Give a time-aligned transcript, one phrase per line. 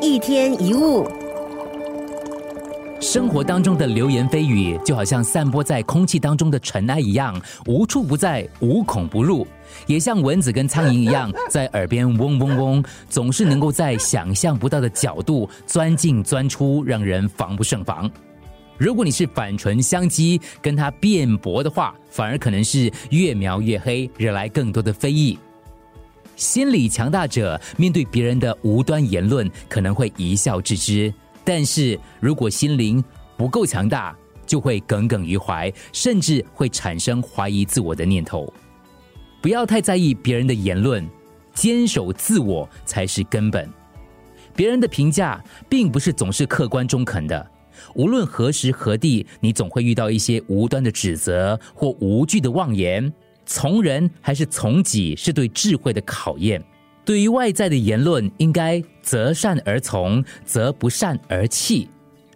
[0.00, 1.04] 一天一物，
[3.00, 9.44] 生活当中的流言蜚语，就好像散播在空气当中的尘埃一样，无处不在，无孔不入；
[9.86, 18.08] 也像蚊子跟苍蝇一样， 在耳边嗡嗡嗡，总是能够在想象不到的角度钻进钻出，让人防不胜防。
[18.76, 25.36] 如果你是反唇相讥，跟他辩驳的话，反而可能是越描越黑，惹来更多的非议。
[26.38, 31.12] 心理强大者面对别人的无端言论，可能会一笑置之；
[31.44, 33.02] 但是如果心灵
[33.36, 38.50] 不够强大，就会耿耿于怀，甚至会产生怀疑自我的念头。
[39.42, 41.04] 不要太在意别人的言论，
[41.54, 43.68] 坚守自我才是根本。
[44.54, 47.50] 别人的评价并不是总是客观中肯的，
[47.96, 53.12] 无论何时何地，你总会遇到一些无端的指责或无据的妄言。
[53.48, 56.62] 从人还是从己，是对智慧的考验。
[57.02, 61.88] 对于外在的言论，应该择善而从，择不善而弃。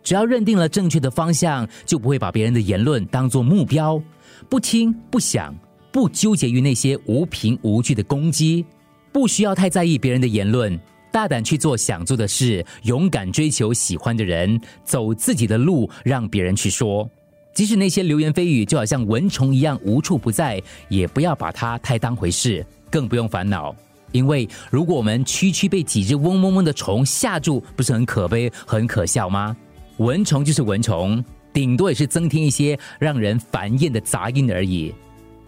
[0.02, 4.02] 只要认定了正确的方向，就不会把别人的言论当作目标，
[4.48, 5.54] 不听不想，
[5.92, 8.64] 不纠结于那些无凭无据的攻击。
[9.12, 10.80] 不需要太在意别人的言论，
[11.12, 17.08] 大胆去做想做的事，勇敢追求喜欢的人，走自己的路，让别人去说。
[17.54, 23.74] 即使那些流言蜚语就好像蚊虫一样无处不在，也不要把它太当回事，更不用烦恼。
[24.10, 29.56] 因为如果我们区区被几只嗡嗡嗡的虫吓住，不是很可悲、很可笑吗？
[29.98, 34.92] 蚊虫就是蚊虫，顶多也是增添一些让人烦厌的杂音而已。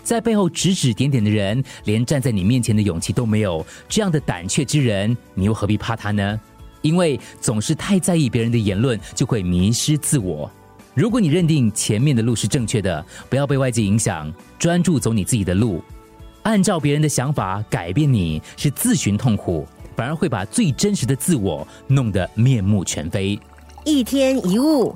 [0.03, 6.39] 在背后指指点点的人，连站在你面前的勇气都没有，这样的胆怯之人，你又何必怕他呢？
[6.83, 10.51] 因为总是太在意别人的言论，就会迷失自我。
[10.95, 15.83] 如果你认定前面的路是正确的，不要被外界影响，专注走你自己的路。
[16.45, 23.37] 按照别人的想法改变你是自寻痛苦，反而会把最真实的自我弄得面目全非。
[23.85, 24.95] 一天一物。